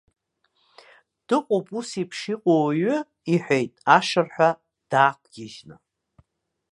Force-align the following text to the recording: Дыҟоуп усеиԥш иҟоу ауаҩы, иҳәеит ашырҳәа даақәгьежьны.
Дыҟоуп 1.27 1.67
усеиԥш 1.79 2.19
иҟоу 2.33 2.55
ауаҩы, 2.59 2.95
иҳәеит 3.33 3.71
ашырҳәа 3.95 4.49
даақәгьежьны. 4.91 5.75